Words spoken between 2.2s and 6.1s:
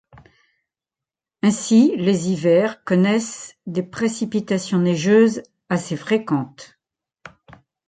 hivers connaissent des précipitations neigeuses assez